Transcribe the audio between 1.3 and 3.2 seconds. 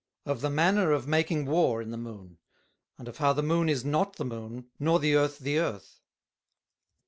War in the Moon; and of